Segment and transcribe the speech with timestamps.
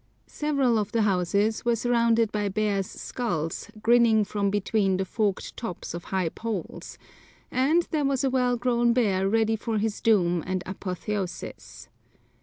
[0.25, 5.93] Several of the houses were surrounded by bears' skulls grinning from between the forked tops
[5.93, 6.97] of high poles,
[7.51, 11.87] and there was a well grown bear ready for his doom and apotheosis.